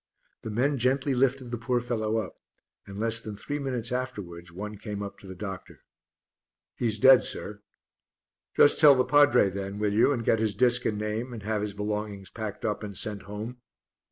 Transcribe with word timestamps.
The 0.41 0.49
men 0.49 0.79
gently 0.79 1.13
lifted 1.13 1.51
the 1.51 1.59
poor 1.59 1.79
fellow 1.79 2.17
up, 2.17 2.35
and 2.87 2.97
less 2.99 3.21
than 3.21 3.35
three 3.35 3.59
minutes 3.59 3.91
afterwards 3.91 4.51
one 4.51 4.79
came 4.79 5.03
up 5.03 5.19
to 5.19 5.27
the 5.27 5.35
doctor. 5.35 5.81
"He's 6.75 6.97
dead, 6.97 7.21
sir." 7.21 7.61
"Just 8.57 8.79
tell 8.79 8.95
the 8.95 9.05
padre 9.05 9.51
then, 9.51 9.77
will 9.77 9.93
you, 9.93 10.11
and 10.11 10.25
get 10.25 10.39
his 10.39 10.55
disc 10.55 10.85
and 10.85 10.97
name 10.97 11.33
and 11.33 11.43
have 11.43 11.61
his 11.61 11.75
belongings 11.75 12.31
packed 12.31 12.65
up 12.65 12.81
and 12.81 12.97
sent 12.97 13.21
home." 13.29 13.57